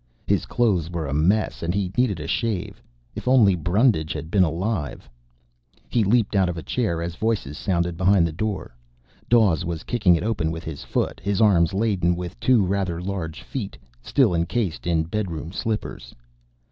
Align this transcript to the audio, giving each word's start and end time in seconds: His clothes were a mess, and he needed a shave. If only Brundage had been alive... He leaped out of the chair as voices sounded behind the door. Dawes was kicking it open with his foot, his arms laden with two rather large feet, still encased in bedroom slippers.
His 0.25 0.47
clothes 0.47 0.89
were 0.89 1.05
a 1.05 1.13
mess, 1.13 1.61
and 1.61 1.75
he 1.75 1.91
needed 1.95 2.19
a 2.19 2.25
shave. 2.25 2.81
If 3.13 3.27
only 3.27 3.53
Brundage 3.53 4.13
had 4.13 4.31
been 4.31 4.43
alive... 4.43 5.07
He 5.89 6.03
leaped 6.03 6.35
out 6.35 6.49
of 6.49 6.55
the 6.55 6.63
chair 6.63 7.03
as 7.03 7.13
voices 7.13 7.55
sounded 7.55 7.97
behind 7.97 8.25
the 8.25 8.31
door. 8.31 8.75
Dawes 9.29 9.63
was 9.63 9.83
kicking 9.83 10.15
it 10.15 10.23
open 10.23 10.49
with 10.49 10.63
his 10.63 10.83
foot, 10.83 11.19
his 11.23 11.39
arms 11.39 11.71
laden 11.71 12.15
with 12.15 12.39
two 12.39 12.65
rather 12.65 12.99
large 12.99 13.43
feet, 13.43 13.77
still 14.01 14.33
encased 14.33 14.87
in 14.87 15.03
bedroom 15.03 15.51
slippers. 15.51 16.15